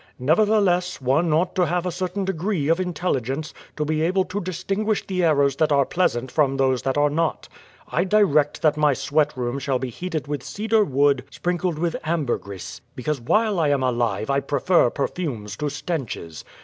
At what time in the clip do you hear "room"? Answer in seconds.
9.37-9.59